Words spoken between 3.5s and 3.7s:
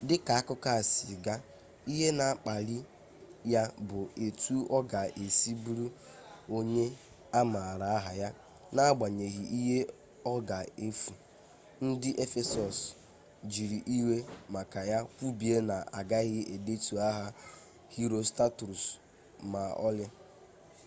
ya